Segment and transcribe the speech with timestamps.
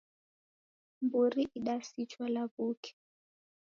[1.03, 2.91] Mburi idasichwa lawuke.